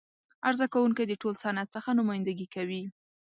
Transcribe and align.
عرضه 0.47 0.67
کوونکی 0.73 1.03
د 1.07 1.13
ټول 1.21 1.33
صنعت 1.43 1.67
څخه 1.75 1.89
نمایندګي 1.99 2.47
کوي. 2.55 2.81